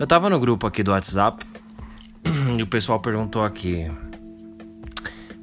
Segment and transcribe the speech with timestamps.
[0.00, 1.44] Eu tava no grupo aqui do WhatsApp
[2.56, 3.92] e o pessoal perguntou aqui.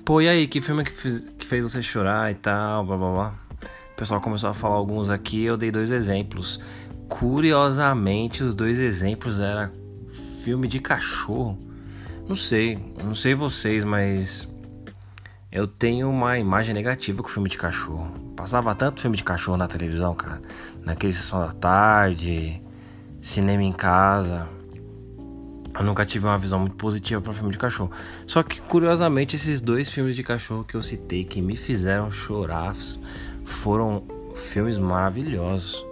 [0.03, 3.11] Pô, e aí, que filme que, fiz, que fez você chorar e tal, blá blá
[3.11, 3.35] blá.
[3.91, 6.59] O pessoal começou a falar alguns aqui eu dei dois exemplos.
[7.07, 9.71] Curiosamente, os dois exemplos eram
[10.41, 11.55] filme de cachorro.
[12.27, 14.49] Não sei, não sei vocês, mas
[15.51, 18.09] eu tenho uma imagem negativa com filme de cachorro.
[18.35, 20.41] Passava tanto filme de cachorro na televisão, cara.
[20.83, 22.59] Naquele sessão da tarde,
[23.27, 24.47] cinema em casa.
[25.77, 27.91] Eu nunca tive uma visão muito positiva para filme de cachorro.
[28.25, 32.75] Só que curiosamente esses dois filmes de cachorro que eu citei que me fizeram chorar
[33.43, 34.03] foram
[34.33, 35.85] filmes maravilhosos.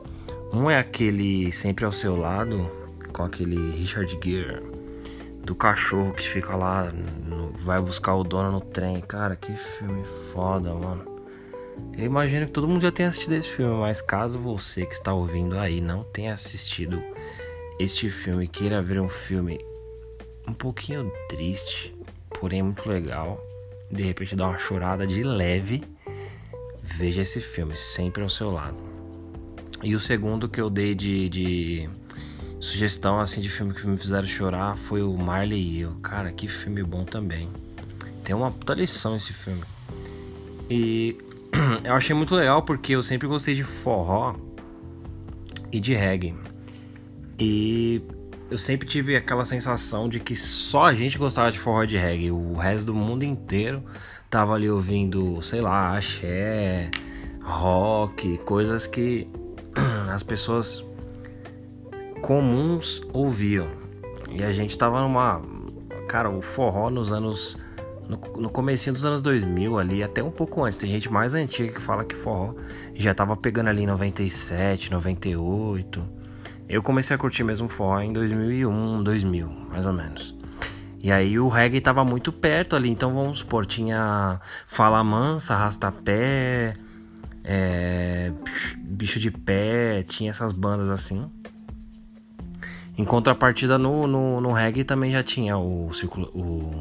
[0.51, 2.71] Um é aquele Sempre ao seu lado
[3.11, 4.61] com aquele Richard Gere
[5.43, 6.91] do cachorro que fica lá,
[7.27, 8.99] no, vai buscar o dono no trem.
[9.01, 11.14] Cara, que filme foda, mano.
[11.97, 15.13] Eu imagino que todo mundo já tenha assistido esse filme, mas caso você que está
[15.13, 17.01] ouvindo aí não tenha assistido
[17.79, 19.59] este filme, queira ver um filme
[20.47, 21.95] um pouquinho triste,
[22.39, 23.41] porém muito legal,
[23.91, 25.83] de repente dar uma chorada de leve,
[26.81, 28.77] veja esse filme, sempre ao seu lado.
[29.83, 31.89] E o segundo que eu dei de, de
[32.59, 35.95] sugestão assim de filme que me fizeram chorar foi o Marley e eu.
[35.95, 37.49] Cara, que filme bom também.
[38.23, 39.63] Tem uma puta lição esse filme.
[40.69, 41.17] E
[41.83, 44.35] eu achei muito legal porque eu sempre gostei de forró
[45.71, 46.35] e de reggae.
[47.39, 48.01] E
[48.49, 51.97] eu sempre tive aquela sensação de que só a gente gostava de forró e de
[51.97, 52.31] reggae.
[52.31, 53.83] O resto do mundo inteiro
[54.29, 56.89] tava ali ouvindo, sei lá, axé,
[57.41, 59.27] rock, coisas que
[60.11, 60.83] as pessoas
[62.21, 63.67] comuns ouviam.
[64.29, 65.41] E a gente tava numa.
[66.07, 67.57] Cara, o forró nos anos
[68.07, 70.79] no, no comecinho dos anos 2000 ali, até um pouco antes.
[70.79, 72.53] Tem gente mais antiga que fala que forró
[72.93, 76.03] já tava pegando ali em 97, 98.
[76.67, 80.35] Eu comecei a curtir mesmo forró em 2001, 2000, mais ou menos.
[81.01, 86.75] E aí o reggae tava muito perto ali, então vamos supor, tinha Fala Mansa, Arrastapé,
[87.43, 88.31] é,
[88.79, 91.29] Bicho de Pé, tinha essas bandas assim.
[92.97, 95.91] Em contrapartida no, no, no reggae também já tinha o,
[96.33, 96.71] o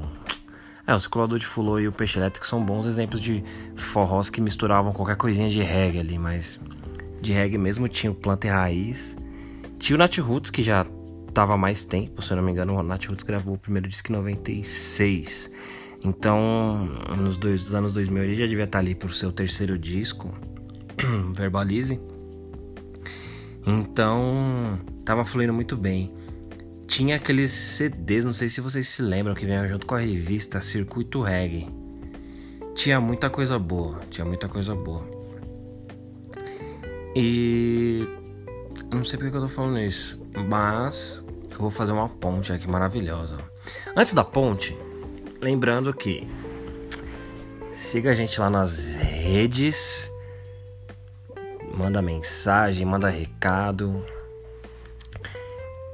[0.87, 3.43] é, o circulador de fulô e o peixe elétrico são bons exemplos de
[3.77, 6.61] forrós que misturavam qualquer coisinha de reggae ali, mas
[7.22, 9.17] de reggae mesmo tinha o Planta e Raiz.
[9.78, 10.87] Tinha o Nat Roots, que já
[11.33, 14.12] tava mais tempo, se eu não me engano, o Nat Roots gravou o primeiro disco
[14.12, 15.50] em 96.
[16.05, 20.34] Então, nos dois, anos 2000 ele já devia estar ali pro seu terceiro disco,
[21.34, 21.99] Verbalize.
[23.66, 26.12] Então, tava fluindo muito bem
[26.94, 30.60] tinha aqueles CDs, não sei se vocês se lembram, que vinham junto com a revista
[30.60, 31.69] Circuito Reggae.
[32.77, 35.04] Tinha muita coisa boa, tinha muita coisa boa.
[37.16, 38.06] E
[38.93, 42.71] não sei porque que eu tô falando isso, mas eu vou fazer uma ponte aqui
[42.71, 43.38] maravilhosa.
[43.97, 44.78] Antes da ponte,
[45.41, 46.28] lembrando que
[47.72, 50.09] siga a gente lá nas redes,
[51.77, 54.06] manda mensagem, manda recado,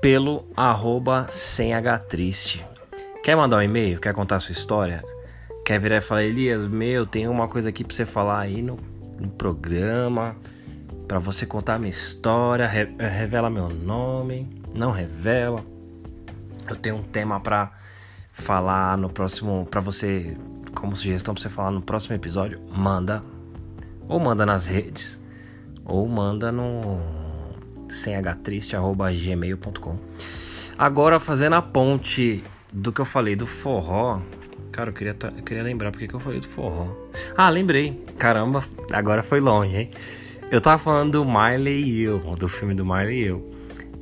[0.00, 1.72] pelo arroba sem
[2.08, 2.64] triste.
[3.22, 4.00] Quer mandar um e-mail?
[4.00, 5.04] Quer contar sua história?
[5.64, 8.78] Quer virar e falar, Elias, meu, tem uma coisa aqui pra você falar aí no,
[9.20, 10.34] no programa,
[11.06, 15.62] para você contar minha história, re, revela meu nome, não revela.
[16.66, 17.70] Eu tenho um tema para
[18.32, 20.34] falar no próximo, para você,
[20.74, 23.22] como sugestão pra você falar no próximo episódio, manda.
[24.08, 25.20] Ou manda nas redes,
[25.84, 27.19] ou manda no
[27.90, 29.98] semhtriste.gmail.com
[30.78, 32.42] Agora, fazendo a ponte
[32.72, 34.20] do que eu falei do forró.
[34.72, 36.86] Cara, eu queria, eu queria lembrar porque que eu falei do forró.
[37.36, 38.02] Ah, lembrei.
[38.18, 39.90] Caramba, agora foi longe, hein?
[40.50, 43.50] Eu tava falando do Marley e eu, do filme do Marley e eu.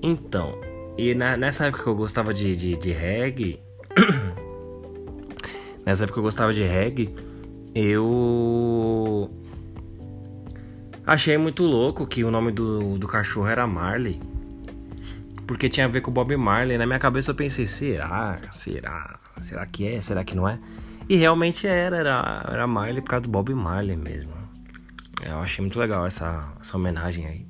[0.03, 0.59] Então,
[0.97, 3.61] e na, nessa época que eu gostava de, de, de reggae.
[5.85, 7.15] nessa época que eu gostava de reggae,
[7.75, 9.31] eu
[11.09, 14.21] Achei muito louco que o nome do, do cachorro era Marley.
[15.47, 16.77] Porque tinha a ver com o Bob Marley.
[16.77, 18.39] Na minha cabeça eu pensei, será?
[18.53, 19.19] Será?
[19.41, 20.03] Será que é?
[20.03, 20.59] Será que não é?
[21.09, 24.35] E realmente era, era, era Marley por causa do Bob Marley mesmo.
[25.23, 27.47] Eu achei muito legal essa, essa homenagem aí.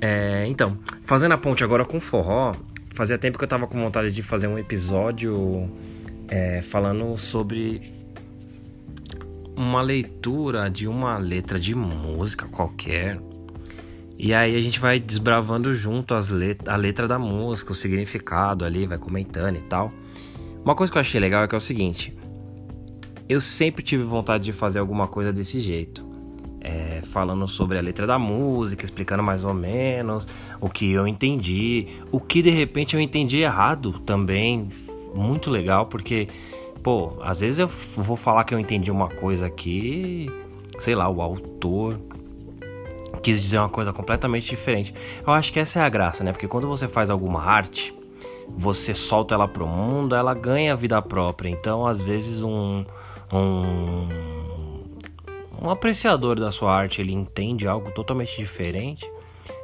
[0.00, 2.54] É, então, fazendo a ponte agora com forró,
[2.94, 5.68] fazia tempo que eu tava com vontade de fazer um episódio
[6.28, 7.82] é, falando sobre
[9.56, 13.18] uma leitura de uma letra de música qualquer.
[14.18, 18.64] E aí a gente vai desbravando junto as let a letra da música, o significado
[18.64, 19.92] ali, vai comentando e tal.
[20.64, 22.16] Uma coisa que eu achei legal é que é o seguinte:
[23.28, 26.04] eu sempre tive vontade de fazer alguma coisa desse jeito.
[26.66, 30.26] é, falando sobre a letra da música, explicando mais ou menos
[30.60, 34.68] o que eu entendi, o que de repente eu entendi errado também.
[35.14, 36.28] Muito legal, porque,
[36.86, 37.66] pô, às vezes eu
[37.96, 40.30] vou falar que eu entendi uma coisa aqui,
[40.78, 41.98] sei lá, o autor
[43.20, 44.94] quis dizer uma coisa completamente diferente.
[45.26, 46.30] Eu acho que essa é a graça, né?
[46.30, 47.92] Porque quando você faz alguma arte,
[48.56, 51.48] você solta ela pro mundo, ela ganha vida própria.
[51.48, 52.84] Então, às vezes, um,
[53.32, 54.08] um,
[55.60, 59.10] um apreciador da sua arte ele entende algo totalmente diferente.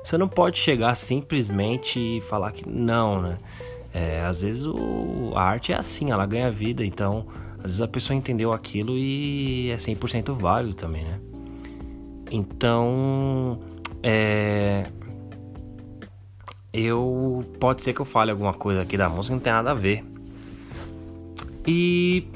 [0.03, 3.39] Você não pode chegar simplesmente e falar que não, né?
[3.93, 7.27] É, às vezes o, a arte é assim, ela ganha vida, então
[7.59, 11.21] às vezes a pessoa entendeu aquilo e é 100% válido também, né?
[12.31, 13.61] Então,
[14.03, 14.85] é,
[16.73, 19.75] eu pode ser que eu fale alguma coisa aqui da música não tem nada a
[19.75, 20.03] ver.
[21.67, 22.27] E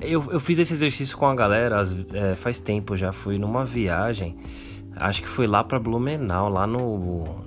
[0.00, 1.82] eu, eu fiz esse exercício com a galera
[2.12, 3.12] é, faz tempo já.
[3.12, 4.38] Fui numa viagem,
[4.94, 7.44] acho que foi lá pra Blumenau, lá no, no,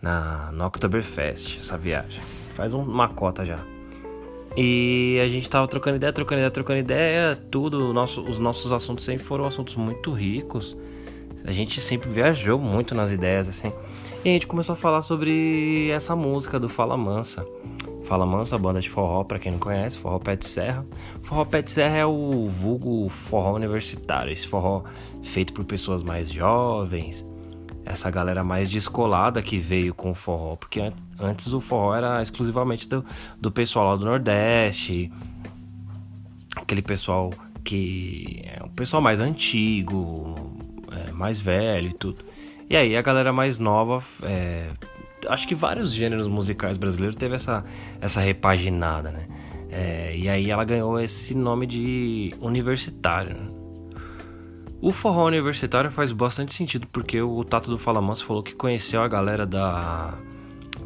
[0.00, 2.22] na, no Oktoberfest, essa viagem.
[2.54, 3.58] Faz um, uma cota já.
[4.56, 7.92] E a gente tava trocando ideia, trocando ideia, trocando ideia, tudo.
[7.92, 10.76] Nosso, os nossos assuntos sempre foram assuntos muito ricos.
[11.44, 13.72] A gente sempre viajou muito nas ideias, assim.
[14.24, 17.44] E a gente começou a falar sobre essa música do Fala Mansa.
[18.04, 20.84] Fala Mansa, banda de forró, para quem não conhece, forró pé de serra.
[21.22, 24.82] Forró pé de serra é o vulgo forró universitário, esse forró
[25.24, 27.24] feito por pessoas mais jovens,
[27.92, 32.88] essa galera mais descolada que veio com o forró, porque antes o forró era exclusivamente
[32.88, 33.04] do,
[33.40, 35.12] do pessoal lá do Nordeste,
[36.56, 40.34] aquele pessoal que é um pessoal mais antigo,
[40.90, 42.24] é, mais velho e tudo.
[42.68, 44.70] E aí a galera mais nova, é,
[45.28, 47.64] acho que vários gêneros musicais brasileiros teve essa,
[48.00, 49.26] essa repaginada, né?
[49.70, 53.34] É, e aí ela ganhou esse nome de universitário.
[53.34, 53.61] Né?
[54.82, 59.00] O forró universitário faz bastante sentido porque o Tato do Fala Manso falou que conheceu
[59.00, 60.12] a galera da,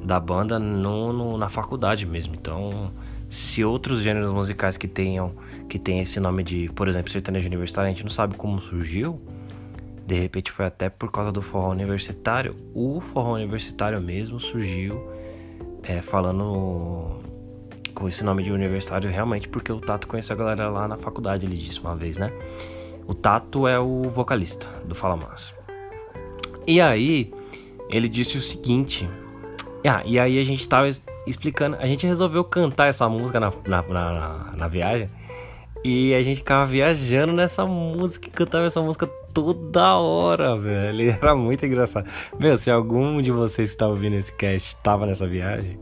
[0.04, 2.34] da banda no, no, na faculdade mesmo.
[2.34, 2.93] Então,
[3.31, 5.32] se outros gêneros musicais que tenham
[5.66, 9.19] que tem esse nome de, por exemplo, sertanejo universitário, a gente não sabe como surgiu,
[10.06, 12.54] de repente foi até por causa do forró universitário.
[12.75, 15.10] O forró universitário mesmo surgiu
[15.82, 17.22] é, falando
[17.94, 21.46] com esse nome de universitário realmente porque o Tato conheceu a galera lá na faculdade,
[21.46, 22.31] ele disse uma vez, né?
[23.06, 25.54] O Tato é o vocalista do Fala Massa.
[26.66, 27.32] E aí,
[27.88, 29.08] ele disse o seguinte.
[29.86, 30.88] Ah, e aí a gente tava
[31.26, 31.76] explicando.
[31.76, 35.08] A gente resolveu cantar essa música na, na, na, na viagem.
[35.84, 41.10] E a gente ficava viajando nessa música, cantava essa música toda hora, velho.
[41.10, 42.10] Era muito engraçado.
[42.40, 45.78] Meu, se algum de vocês que tá ouvindo esse cast tava nessa viagem,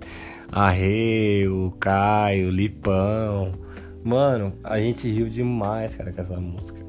[0.52, 3.52] a Rei, o Caio, o Lipão.
[4.02, 6.83] Mano, a gente riu demais, cara, com essa música.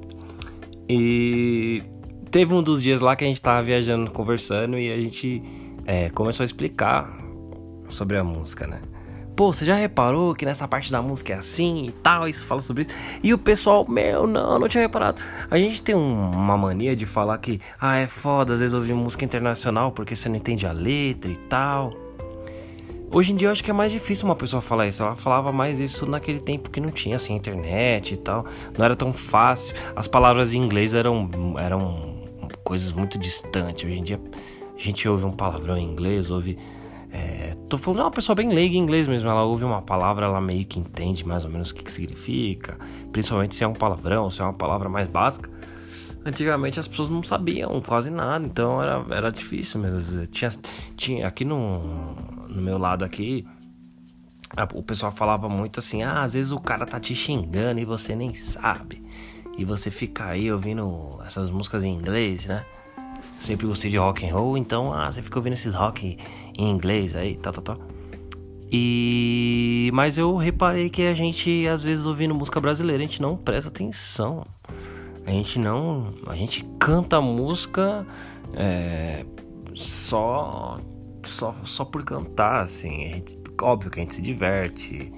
[0.87, 1.83] E
[2.31, 5.41] teve um dos dias lá que a gente tava viajando, conversando, e a gente
[5.85, 7.17] é, começou a explicar
[7.89, 8.81] sobre a música, né?
[9.35, 12.25] Pô, você já reparou que nessa parte da música é assim e tal?
[12.27, 12.91] Isso fala sobre isso.
[13.21, 15.21] E o pessoal, meu, não, não tinha reparado.
[15.51, 18.93] A gente tem um, uma mania de falar que, ah, é foda, às vezes ouvir
[18.93, 22.05] música internacional porque você não entende a letra e tal.
[23.12, 25.02] Hoje em dia eu acho que é mais difícil uma pessoa falar isso.
[25.02, 28.46] Ela falava mais isso naquele tempo que não tinha assim internet e tal.
[28.78, 29.75] Não era tão fácil.
[29.96, 32.16] As palavras em inglês eram, eram
[32.63, 33.86] coisas muito distantes.
[33.86, 34.19] Hoje em dia
[34.75, 36.57] a gente ouve um palavrão em inglês, ouve
[37.16, 39.30] é, tô falando de uma pessoa bem leiga em inglês mesmo.
[39.30, 42.78] Ela ouve uma palavra, ela meio que entende mais ou menos o que, que significa.
[43.14, 45.50] Principalmente se é um palavrão, se é uma palavra mais básica.
[46.26, 50.28] Antigamente as pessoas não sabiam quase nada, então era, era difícil mesmo.
[50.28, 50.50] Tinha,
[50.97, 52.16] tinha aqui no,
[52.56, 53.45] no meu lado aqui,
[54.74, 58.16] o pessoal falava muito assim: ah, às vezes o cara tá te xingando e você
[58.16, 59.04] nem sabe.
[59.57, 62.66] E você fica aí ouvindo essas músicas em inglês, né?
[63.40, 66.18] Sempre gostei de rock and roll, então ah, você fica ouvindo esses rock
[66.57, 67.80] em inglês aí, tal, tal, tal.
[68.71, 73.38] E mas eu reparei que a gente às vezes ouvindo música brasileira, a gente não
[73.38, 74.45] presta atenção.
[75.26, 78.06] A gente não, a gente canta música
[78.54, 79.26] é,
[79.74, 80.80] só
[81.27, 83.11] só só por cantar assim.
[83.13, 85.11] Gente, óbvio que a gente se diverte,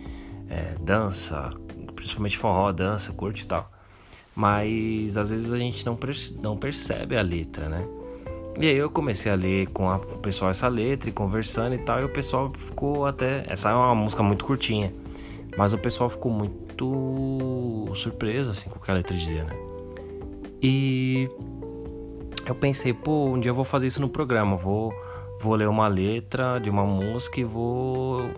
[0.50, 1.52] é, dança,
[1.96, 3.72] principalmente forró, dança, curte e tal.
[4.36, 5.98] Mas às vezes a gente não,
[6.42, 7.88] não percebe a letra, né?
[8.60, 11.76] E aí eu comecei a ler com, a, com o pessoal essa letra e conversando
[11.76, 13.46] e tal, e o pessoal ficou até.
[13.48, 14.92] Essa é uma música muito curtinha.
[15.58, 19.56] Mas o pessoal ficou muito surpreso assim com o que a letra dizia, né?
[20.62, 21.30] E
[22.46, 24.94] eu pensei, pô, um dia eu vou fazer isso no programa, vou,
[25.40, 28.30] vou ler uma letra de uma música e vou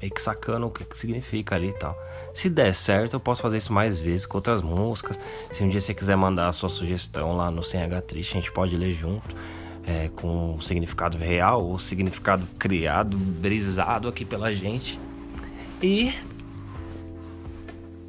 [0.00, 1.96] meio que sacando o que, que significa ali e tal.
[2.34, 5.18] Se der certo, eu posso fazer isso mais vezes com outras músicas.
[5.52, 8.40] Se um dia você quiser mandar a sua sugestão lá no Sem H Triste, a
[8.40, 9.34] gente pode ler junto.
[9.88, 14.98] É, com o significado real ou significado criado, brisado aqui pela gente.
[15.80, 16.12] E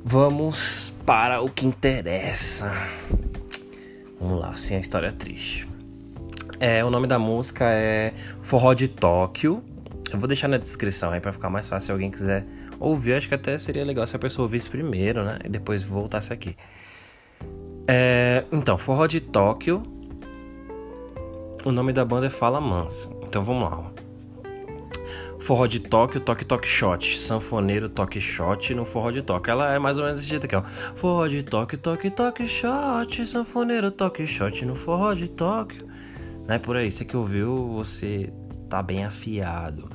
[0.03, 2.72] vamos para o que interessa.
[4.19, 5.67] Vamos lá, sem a história triste.
[6.59, 9.63] É, o nome da música é Forró de Tóquio.
[10.11, 12.45] Eu vou deixar na descrição aí para ficar mais fácil se alguém quiser
[12.79, 13.13] ouvir.
[13.13, 15.39] Acho que até seria legal se a pessoa ouvisse primeiro, né?
[15.43, 16.55] E depois voltasse aqui.
[17.87, 19.83] É, então, Forró de Tóquio.
[21.63, 23.09] O nome da banda é Fala Mansa.
[23.23, 23.91] Então vamos lá.
[25.39, 27.19] Forró de Tóquio, Toque Toque Shot.
[27.19, 29.51] Sanfoneiro Toque Shot no Forró de Tóquio.
[29.51, 30.63] Ela é mais ou menos desse jeito aqui, ó.
[30.95, 33.25] Forró de Tóquio, Toque Toque Shot.
[33.27, 35.85] Sanfoneiro Toque Shot no Forró de Tóquio.
[36.47, 36.91] Não é por aí.
[36.91, 38.31] Você que ouviu, você
[38.69, 39.89] tá bem afiado.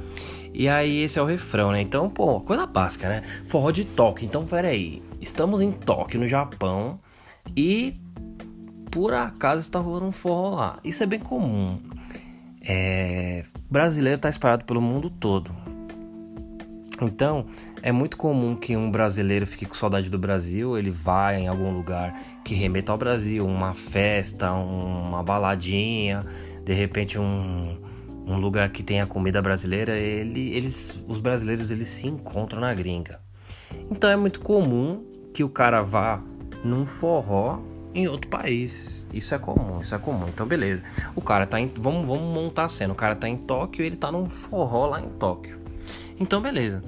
[0.52, 1.80] E aí, esse é o refrão, né?
[1.80, 3.22] Então, pô, coisa básica, né?
[3.44, 4.26] Forró de Tóquio.
[4.26, 5.02] Então, peraí.
[5.20, 7.00] Estamos em Tóquio, no Japão.
[7.56, 7.94] E
[8.90, 10.78] por acaso está rolando um forró lá.
[10.84, 11.80] Isso é bem comum.
[12.60, 13.44] É...
[13.70, 15.61] Brasileiro está espalhado pelo mundo todo.
[17.06, 17.46] Então,
[17.82, 21.72] é muito comum que um brasileiro fique com saudade do Brasil, ele vai em algum
[21.72, 26.24] lugar que remeta ao Brasil, uma festa, uma baladinha,
[26.64, 27.76] de repente um,
[28.26, 33.20] um lugar que tenha comida brasileira, ele, eles, os brasileiros eles se encontram na gringa.
[33.90, 36.22] Então é muito comum que o cara vá
[36.64, 37.60] num forró
[37.94, 39.06] em outro país.
[39.12, 40.26] Isso é comum, isso é comum.
[40.28, 40.82] Então beleza.
[41.14, 42.92] O cara tá em, vamos, vamos montar a cena.
[42.92, 45.61] O cara tá em Tóquio, ele tá num forró lá em Tóquio.
[46.18, 46.82] Então beleza.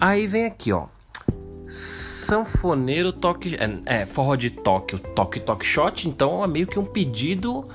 [0.00, 0.86] Aí vem aqui, ó.
[1.68, 3.56] Sanfoneiro toque.
[3.56, 6.08] É, é forró de Tóquio, toque toque shot.
[6.08, 7.68] Então é meio que um pedido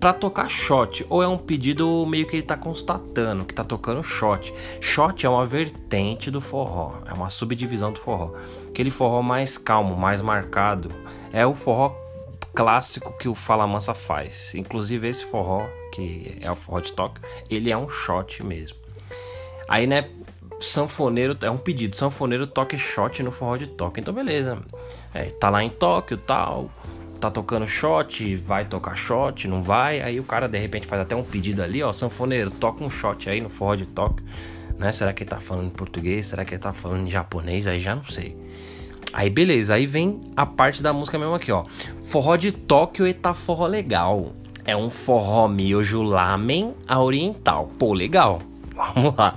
[0.00, 4.02] para tocar shot, ou é um pedido meio que ele tá constatando que tá tocando
[4.02, 4.52] shot.
[4.80, 8.32] Shot é uma vertente do forró, é uma subdivisão do forró.
[8.70, 10.90] Aquele forró mais calmo, mais marcado,
[11.30, 11.94] é o forró
[12.54, 14.54] clássico que o Fala Mansa faz.
[14.54, 18.78] Inclusive esse forró, que é o forró de Tóquio, ele é um shot mesmo.
[19.68, 20.08] Aí, né,
[20.60, 24.00] sanfoneiro, é um pedido, sanfoneiro toque shot no forró de Tóquio.
[24.00, 24.58] Então, beleza.
[25.12, 26.70] É, tá lá em Tóquio, tal,
[27.20, 30.00] tá tocando shot, vai tocar shot, não vai.
[30.00, 33.28] Aí o cara de repente faz até um pedido ali, ó, sanfoneiro, toca um shot
[33.28, 34.24] aí no forró de Tóquio,
[34.78, 34.90] né?
[34.92, 36.26] Será que ele tá falando em português?
[36.26, 37.66] Será que ele tá falando em japonês?
[37.66, 38.36] Aí já não sei.
[39.12, 41.64] Aí beleza, aí vem a parte da música mesmo aqui, ó.
[42.02, 44.32] Forró de Tóquio e tá forró legal.
[44.64, 47.70] É um forró miojo lamen a oriental.
[47.78, 48.40] Pô, legal.
[48.74, 49.36] Vamos lá.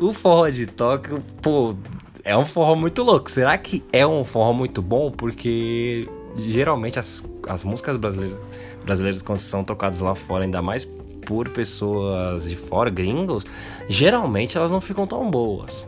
[0.00, 1.76] O forró de Tóquio, pô,
[2.24, 3.30] é um forró muito louco.
[3.30, 5.10] Será que é um forró muito bom?
[5.10, 8.38] Porque geralmente as, as músicas brasileiras,
[8.82, 10.86] brasileiras quando são tocadas lá fora, ainda mais
[11.26, 13.44] por pessoas de fora, gringos,
[13.90, 15.86] geralmente elas não ficam tão boas.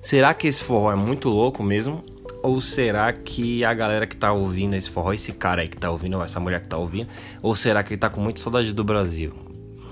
[0.00, 2.02] Será que esse forró é muito louco mesmo?
[2.42, 5.88] Ou será que a galera que tá ouvindo esse forró, esse cara aí que tá
[5.88, 7.08] ouvindo, ou essa mulher que tá ouvindo,
[7.40, 9.32] ou será que ele tá com muita saudade do Brasil?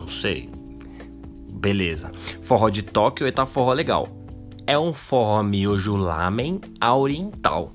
[0.00, 0.59] Não sei.
[1.60, 2.10] Beleza.
[2.40, 4.08] Forró de Tóquio e tá forró legal.
[4.66, 7.74] É um forró miojo lamen oriental.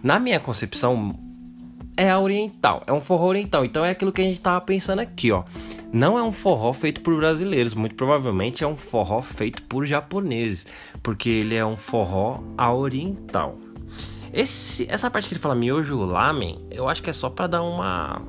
[0.00, 1.18] Na minha concepção,
[1.96, 3.64] é oriental, é um forró oriental.
[3.64, 5.42] Então é aquilo que a gente tava pensando aqui, ó.
[5.92, 10.66] Não é um forró feito por brasileiros, muito provavelmente é um forró feito por japoneses,
[11.02, 13.58] porque ele é um forró oriental.
[14.32, 17.62] Esse, essa parte que ele fala miojo lamen, eu acho que é só para dar
[17.62, 18.22] uma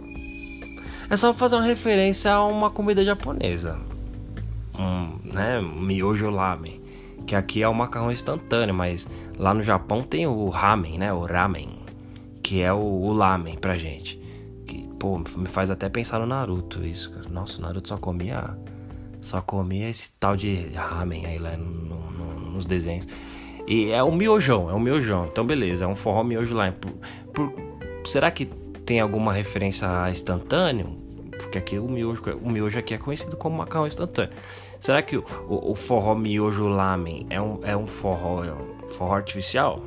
[1.10, 3.80] é só fazer uma referência a uma comida japonesa.
[4.78, 6.82] Um, né, miojo lamen,
[7.26, 11.22] que aqui é o macarrão instantâneo, mas lá no Japão tem o ramen, né, o
[11.22, 11.80] ramen,
[12.44, 14.22] que é o, o lamen pra gente.
[15.00, 17.30] Pô, me faz até pensar no Naruto isso, cara.
[17.30, 18.58] Nossa, o Naruto só comia.
[19.22, 23.08] Só comia esse tal de ramen aí lá no, no, nos desenhos.
[23.68, 25.26] E é o miojão, é o miojão.
[25.26, 26.72] Então, beleza, é um forró miojo lá.
[26.72, 26.92] Por,
[27.34, 27.54] por,
[28.06, 28.46] será que
[28.86, 30.98] tem alguma referência a instantâneo?
[31.38, 34.34] Porque aqui o miojo, o miojo aqui é conhecido como macarrão instantâneo.
[34.80, 39.16] Será que o, o, forró miojo lamen é um, é um forró, é um forró
[39.16, 39.80] artificial?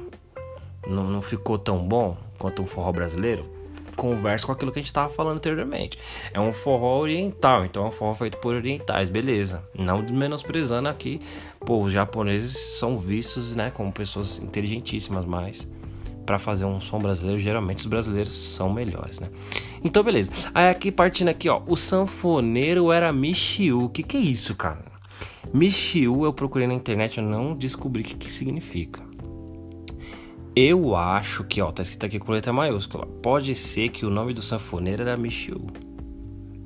[0.86, 3.60] Não, não ficou tão bom quanto um forró brasileiro?
[4.00, 5.98] conversa com aquilo que a gente estava falando anteriormente.
[6.32, 9.62] É um forró oriental, então é um forró feito por orientais, beleza.
[9.74, 11.20] Não menosprezando aqui,
[11.60, 15.68] pô, os japoneses são vistos, né, como pessoas inteligentíssimas, mas
[16.24, 19.28] para fazer um som brasileiro, geralmente os brasileiros são melhores, né?
[19.82, 20.30] Então, beleza.
[20.54, 23.84] Aí aqui partindo aqui, ó, o sanfoneiro era Michiu.
[23.84, 24.84] O que que é isso, cara?
[25.52, 29.02] Michiu eu procurei na internet, eu não descobri o que, que significa.
[30.54, 33.06] Eu acho que, ó, tá escrito aqui com letra maiúscula.
[33.06, 35.66] Pode ser que o nome do sanfoneiro era Michiu.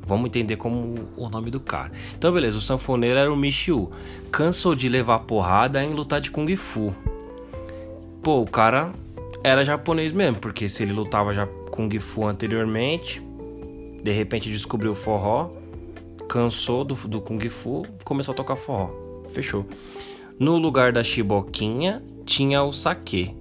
[0.06, 1.92] Vamos entender como o nome do cara.
[2.16, 3.90] Então, beleza, o sanfoneiro era o Michiu.
[4.30, 6.94] Cansou de levar porrada em lutar de Kung Fu.
[8.22, 8.92] Pô, o cara
[9.44, 13.22] era japonês mesmo, porque se ele lutava já Kung Fu anteriormente,
[14.02, 15.50] de repente descobriu o forró,
[16.26, 18.90] cansou do, do Kung Fu, começou a tocar forró.
[19.28, 19.66] Fechou.
[20.40, 23.36] No lugar da chiboquinha tinha o saque.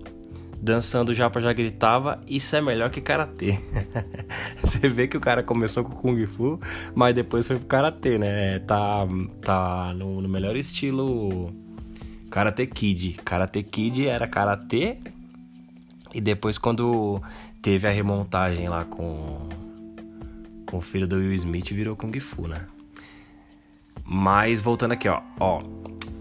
[0.62, 3.60] Dançando já já gritava, isso é melhor que karatê.
[4.58, 6.60] Você vê que o cara começou com Kung Fu,
[6.94, 8.60] mas depois foi pro karatê, né?
[8.60, 9.08] Tá,
[9.42, 11.54] tá no, no melhor estilo
[12.30, 13.20] Karate Kid.
[13.24, 14.98] Karate Kid era karatê
[16.14, 17.22] e depois quando
[17.62, 19.50] teve a remontagem lá com
[20.66, 22.66] com o filho do Will Smith virou Kung Fu, né?
[24.06, 25.62] Mas voltando aqui, ó, ó,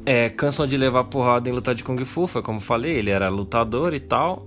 [0.04, 3.28] é, cansam de levar porrada em luta de Kung Fu, foi como falei, ele era
[3.28, 4.46] lutador e tal.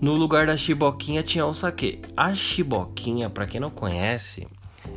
[0.00, 2.00] No lugar da chiboquinha tinha o saque.
[2.16, 4.46] A chiboquinha, para quem não conhece,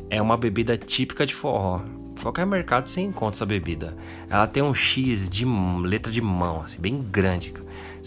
[0.10, 1.82] é uma bebida típica de forró.
[2.22, 3.96] Qualquer mercado você encontra essa bebida.
[4.30, 5.46] Ela tem um X de
[5.84, 7.54] letra de mão, assim, bem grande.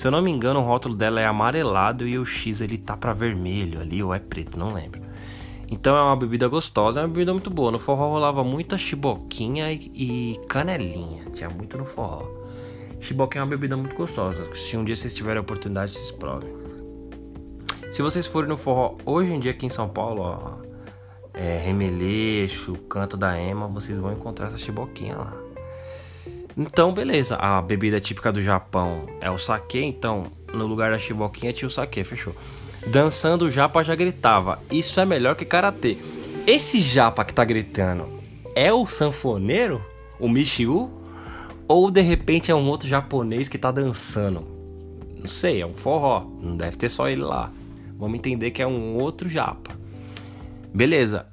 [0.02, 2.96] Se eu não me engano, o rótulo dela é amarelado e o X ele tá
[2.96, 5.00] para vermelho ali ou é preto, não lembro.
[5.70, 7.70] Então é uma bebida gostosa, é uma bebida muito boa.
[7.70, 11.22] No forró rolava muita chiboquinha e, e canelinha.
[11.32, 12.26] Tinha muito no forró.
[13.00, 14.52] Chiboquinha é uma bebida muito gostosa.
[14.56, 16.52] Se um dia vocês tiverem a oportunidade, vocês provem.
[17.92, 20.56] Se vocês forem no forró hoje em dia aqui em São Paulo, ó,
[21.32, 25.41] é, Remeleixo, Canto da Ema, vocês vão encontrar essa chiboquinha lá.
[26.56, 27.36] Então, beleza.
[27.36, 31.70] A bebida típica do Japão é o sake, então no lugar da chiboquinha tinha o
[31.70, 32.34] sake, fechou.
[32.86, 35.96] Dançando o japa já gritava: Isso é melhor que karatê.
[36.46, 38.20] Esse japa que tá gritando
[38.54, 39.84] é o sanfoneiro?
[40.18, 40.90] O Michiu?
[41.68, 44.44] Ou de repente é um outro japonês que tá dançando?
[45.16, 46.26] Não sei, é um forró.
[46.40, 47.50] Não deve ter só ele lá.
[47.96, 49.70] Vamos entender que é um outro japa.
[50.74, 51.31] Beleza.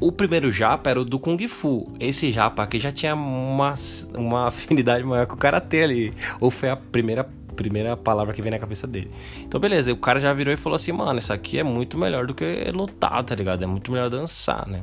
[0.00, 1.92] O primeiro japa era o do Kung Fu.
[2.00, 3.74] Esse japa aqui já tinha uma,
[4.14, 6.14] uma afinidade maior com o karatê ali.
[6.40, 9.10] Ou foi a primeira primeira palavra que vem na cabeça dele.
[9.40, 12.26] Então, beleza, o cara já virou e falou assim: mano, isso aqui é muito melhor
[12.26, 13.62] do que lutar, tá ligado?
[13.62, 14.82] É muito melhor dançar, né?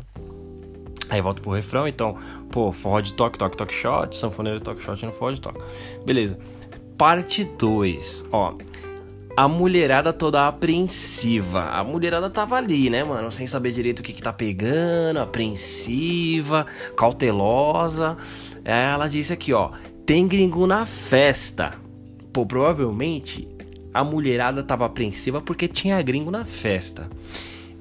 [1.09, 2.15] Aí volta pro refrão, então,
[2.51, 5.59] pô, forró de toque, toque, toque, shot, sanfoneiro, toque, shot no forró de toque.
[6.05, 6.37] Beleza.
[6.97, 8.53] Parte 2, ó.
[9.37, 11.65] A mulherada toda apreensiva.
[11.65, 13.31] A mulherada tava ali, né, mano?
[13.31, 18.17] Sem saber direito o que que tá pegando, apreensiva, cautelosa.
[18.65, 19.69] Ela disse aqui, ó.
[20.07, 21.75] Tem gringo na festa.
[22.33, 23.47] Pô, provavelmente
[23.93, 27.07] a mulherada tava apreensiva porque tinha gringo na festa.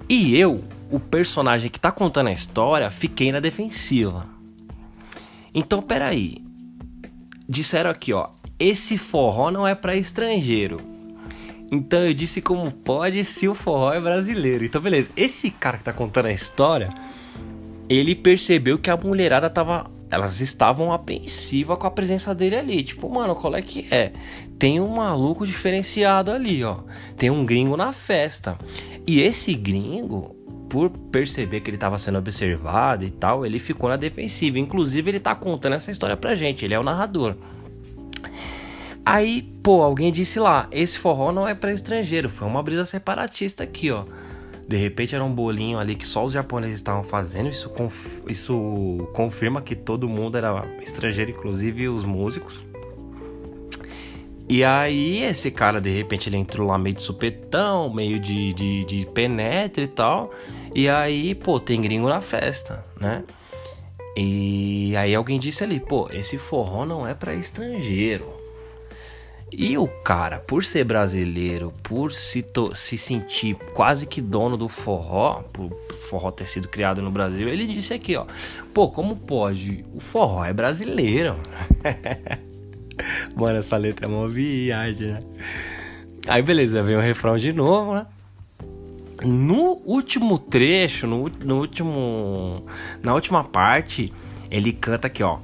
[0.06, 4.26] E eu, o personagem que tá contando a história, fiquei na defensiva.
[5.54, 6.36] Então, peraí.
[7.48, 8.28] Disseram aqui, ó.
[8.58, 10.95] Esse forró não é para estrangeiro.
[11.70, 14.64] Então eu disse como pode se o forró é brasileiro.
[14.64, 15.10] Então, beleza.
[15.16, 16.90] Esse cara que tá contando a história,
[17.88, 22.82] ele percebeu que a mulherada tava elas estavam apreensivas com a presença dele ali.
[22.82, 24.12] Tipo, mano, qual é que é?
[24.58, 26.78] Tem um maluco diferenciado ali, ó.
[27.16, 28.56] Tem um gringo na festa.
[29.06, 30.36] E esse gringo,
[30.68, 34.58] por perceber que ele estava sendo observado e tal, ele ficou na defensiva.
[34.58, 36.64] Inclusive, ele tá contando essa história pra gente.
[36.64, 37.34] Ele é o narrador.
[39.06, 42.28] Aí, pô, alguém disse lá: esse forró não é para estrangeiro.
[42.28, 44.04] Foi uma brisa separatista aqui, ó.
[44.66, 47.48] De repente era um bolinho ali que só os japoneses estavam fazendo.
[47.48, 47.94] Isso, conf
[48.26, 52.64] isso confirma que todo mundo era estrangeiro, inclusive os músicos.
[54.48, 58.84] E aí esse cara, de repente, ele entrou lá meio de supetão, meio de, de,
[58.84, 60.32] de penetra e tal.
[60.74, 63.22] E aí, pô, tem gringo na festa, né?
[64.16, 68.35] E aí alguém disse ali, pô, esse forró não é para estrangeiro.
[69.58, 75.42] E o cara, por ser brasileiro, por se, se sentir quase que dono do forró,
[75.50, 75.74] por
[76.10, 78.26] forró ter sido criado no Brasil, ele disse aqui, ó.
[78.74, 79.82] Pô, como pode?
[79.94, 81.36] O forró é brasileiro.
[83.34, 85.20] Mano, essa letra é uma viagem, né?
[86.28, 88.06] Aí beleza, vem o refrão de novo, né?
[89.24, 92.66] No último trecho, no, no último.
[93.02, 94.12] Na última parte,
[94.50, 95.38] ele canta aqui, ó.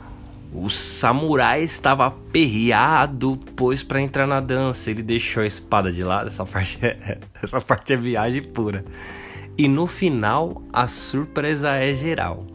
[0.55, 6.27] O samurai estava aperreado, pois para entrar na dança ele deixou a espada de lado.
[6.27, 8.85] Essa parte é, essa parte é viagem pura.
[9.57, 12.47] E no final, a surpresa é geral.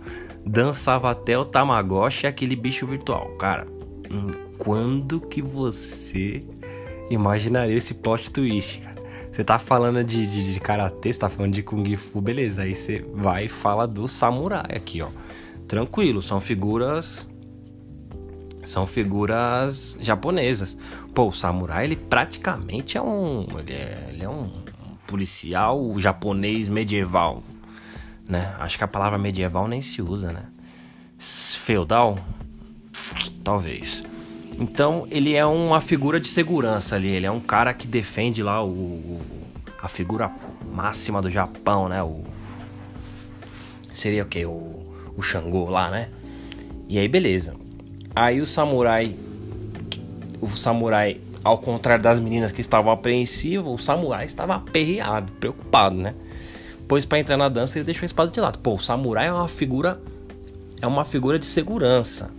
[0.45, 3.29] Dançava até o Tamagotchi, aquele bicho virtual.
[3.37, 3.67] Cara,
[4.11, 6.43] hum, quando que você
[7.09, 8.97] imaginaria esse plot twist, cara?
[9.31, 12.63] Você tá falando de, de, de karatê, você tá falando de kung fu, beleza.
[12.63, 15.09] Aí você vai e fala do samurai aqui, ó.
[15.67, 17.27] Tranquilo, são figuras
[18.67, 20.77] são figuras japonesas.
[21.15, 23.47] Pô, o samurai, ele praticamente é um.
[23.57, 24.51] Ele é, ele é um
[25.07, 27.41] policial japonês medieval.
[28.27, 28.53] né?
[28.59, 30.43] Acho que a palavra medieval nem se usa, né?
[31.17, 32.19] Feudal?
[33.41, 34.03] Talvez.
[34.59, 37.07] Então, ele é uma figura de segurança ali.
[37.09, 39.21] Ele é um cara que defende lá o,
[39.81, 40.29] a figura
[40.73, 42.03] máxima do Japão, né?
[42.03, 42.21] O,
[43.93, 44.45] seria o que?
[44.45, 46.09] O, o Xangô lá, né?
[46.89, 47.66] E aí, beleza.
[48.17, 49.15] Aí o samurai.
[50.41, 56.15] O samurai, ao contrário das meninas que estavam apreensivas, o samurai estava aperreado, preocupado, né?
[56.87, 58.57] Pois para entrar na dança ele deixou a espada de lado.
[58.57, 60.01] Pô, o samurai é uma figura.
[60.81, 62.31] É uma figura de segurança.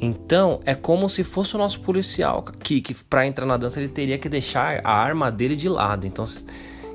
[0.00, 3.88] Então, é como se fosse o nosso policial que, que para entrar na dança ele
[3.88, 6.06] teria que deixar a arma dele de lado.
[6.06, 6.26] Então,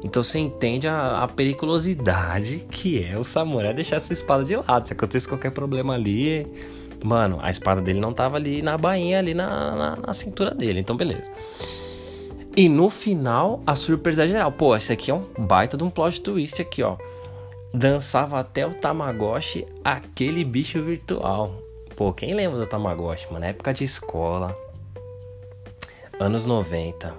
[0.02, 4.88] então você entende a, a periculosidade que é o samurai deixar sua espada de lado.
[4.88, 6.48] Se acontecer qualquer problema ali,
[7.04, 10.80] mano, a espada dele não tava ali na bainha, ali na, na, na cintura dele.
[10.80, 11.30] Então, beleza.
[12.56, 14.52] E no final, a surpresa geral.
[14.52, 16.98] Pô, esse aqui é um baita de um plot twist aqui, ó.
[17.74, 21.56] Dançava até o Tamagotchi, aquele bicho virtual.
[21.96, 23.46] Pô, quem lembra do Tamagotchi, mano?
[23.46, 24.56] Época de escola.
[26.20, 27.16] Anos 90.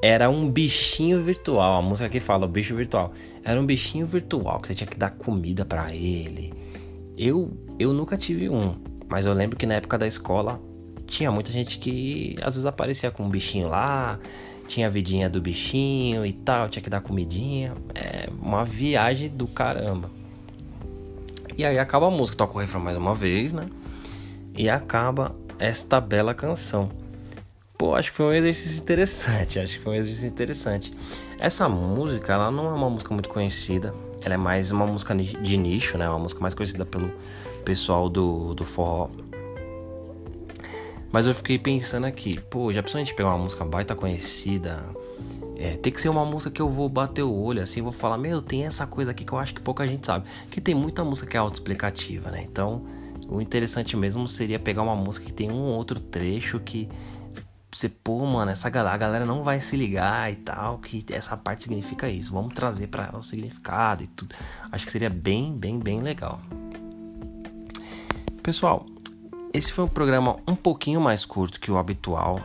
[0.00, 1.78] Era um bichinho virtual.
[1.78, 3.12] A música aqui fala, o bicho virtual.
[3.44, 6.54] Era um bichinho virtual que você tinha que dar comida para ele.
[7.16, 8.76] Eu, eu nunca tive um.
[9.08, 10.60] Mas eu lembro que na época da escola
[11.06, 14.18] tinha muita gente que às vezes aparecia com um bichinho lá,
[14.66, 17.74] tinha a vidinha do bichinho e tal, tinha que dar comidinha.
[17.94, 20.10] É uma viagem do caramba.
[21.56, 23.68] E aí acaba a música, toca o refrão mais uma vez, né?
[24.56, 26.90] E acaba esta bela canção.
[27.76, 30.94] Pô, acho que foi um exercício interessante, acho que foi um exercício interessante.
[31.38, 33.94] Essa música, ela não é uma música muito conhecida,
[34.24, 36.08] ela é mais uma música de nicho, né?
[36.08, 37.12] Uma música mais conhecida pelo
[37.64, 39.08] pessoal do, do forró.
[41.10, 44.82] Mas eu fiquei pensando aqui, pô, já pensou a gente pegar uma música baita conhecida,
[45.56, 48.16] é, tem que ser uma música que eu vou bater o olho, assim, vou falar,
[48.16, 50.24] meu, tem essa coisa aqui que eu acho que pouca gente sabe.
[50.50, 52.42] Que tem muita música que é autoexplicativa, né?
[52.50, 52.82] Então,
[53.28, 56.88] o interessante mesmo seria pegar uma música que tem um outro trecho que
[57.74, 61.36] você, pô, mano, essa galera, a galera não vai se ligar e tal, que essa
[61.36, 62.32] parte significa isso.
[62.32, 64.34] Vamos trazer para ela o significado e tudo.
[64.70, 66.40] Acho que seria bem, bem, bem legal.
[68.42, 68.84] Pessoal,
[69.54, 72.40] esse foi um programa um pouquinho mais curto que o habitual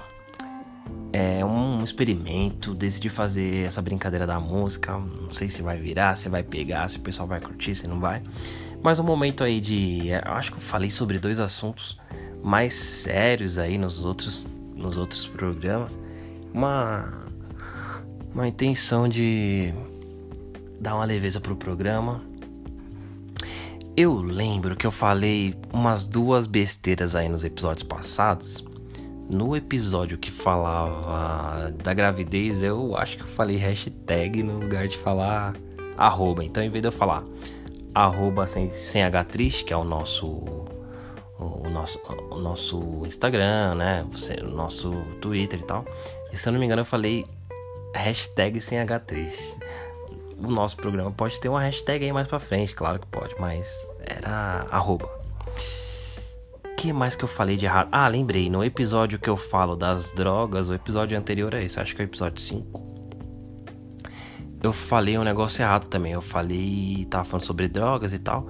[1.12, 4.98] é um experimento, decidi fazer essa brincadeira da música.
[4.98, 8.00] Não sei se vai virar, se vai pegar, se o pessoal vai curtir, se não
[8.00, 8.22] vai.
[8.82, 10.08] Mas um momento aí de.
[10.10, 11.98] Eu acho que eu falei sobre dois assuntos
[12.44, 16.00] mais sérios aí nos outros, nos outros programas.
[16.54, 17.26] Uma.
[18.34, 19.74] Uma intenção de
[20.80, 22.22] dar uma leveza pro programa.
[23.96, 28.64] Eu lembro que eu falei umas duas besteiras aí nos episódios passados
[29.30, 34.98] no episódio que falava da gravidez, eu acho que eu falei hashtag no lugar de
[34.98, 35.54] falar
[35.98, 36.44] arroba.
[36.44, 37.24] Então, em vez de eu falar
[37.94, 40.66] arroba sem, sem H triste, que é o nosso
[41.40, 42.00] o nosso,
[42.32, 44.06] o nosso Instagram, né?
[44.42, 45.86] O nosso Twitter e tal.
[46.32, 47.26] E se eu não me engano, eu falei
[47.94, 49.60] hashtag sem H triste.
[50.38, 53.88] O nosso programa pode ter uma hashtag aí mais pra frente, claro que pode, mas
[54.06, 55.18] era arroba
[56.78, 57.90] que mais que eu falei de errado?
[57.92, 61.96] Ah, lembrei, no episódio que eu falo das drogas, o episódio anterior é esse, acho
[61.96, 62.88] que é o episódio 5.
[64.62, 66.14] Eu falei um negócio errado também.
[66.14, 68.48] Eu falei, tava falando sobre drogas e tal.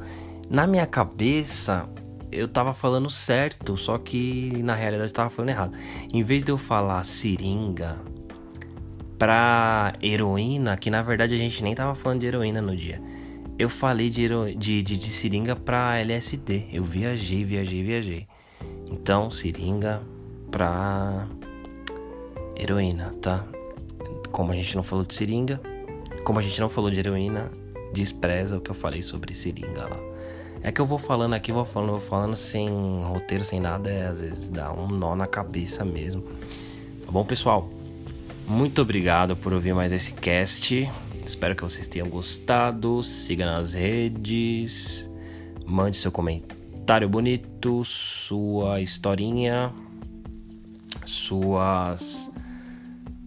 [0.49, 1.87] Na minha cabeça,
[2.31, 5.77] eu tava falando certo, só que na realidade eu tava falando errado.
[6.13, 7.97] Em vez de eu falar seringa
[9.17, 13.01] pra heroína, que na verdade a gente nem tava falando de heroína no dia
[13.57, 16.67] eu falei de, de, de, de seringa pra LSD.
[16.71, 18.27] Eu viajei, viajei, viajei.
[18.89, 20.01] Então, seringa
[20.51, 21.27] pra
[22.55, 23.45] heroína, tá?
[24.31, 25.59] Como a gente não falou de seringa,
[26.23, 27.51] como a gente não falou de heroína,
[27.93, 29.99] despreza o que eu falei sobre seringa lá.
[30.61, 32.69] É que eu vou falando aqui, vou falando, vou falando sem
[33.03, 36.23] roteiro, sem nada, é, às vezes dá um nó na cabeça mesmo.
[37.05, 37.69] Tá bom, pessoal?
[38.47, 40.89] Muito obrigado por ouvir mais esse cast.
[41.25, 43.03] Espero que vocês tenham gostado.
[43.03, 45.11] Siga nas redes.
[45.65, 49.73] Mande seu comentário bonito, sua historinha,
[51.05, 52.31] suas.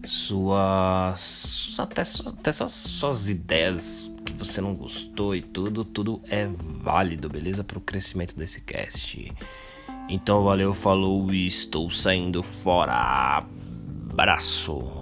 [0.03, 1.75] Suas.
[1.77, 4.10] Até, até suas, suas ideias
[4.45, 5.83] você não gostou e tudo.
[5.83, 7.63] Tudo é válido, beleza?
[7.63, 9.31] Para o crescimento desse cast.
[10.09, 13.45] Então valeu, falou e estou saindo fora.
[14.09, 15.00] Abraço.